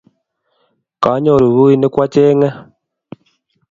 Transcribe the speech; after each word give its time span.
Kanyoru 1.03 1.47
pukuit 1.53 1.79
ne 1.79 1.87
kwacheng'e 1.93 2.49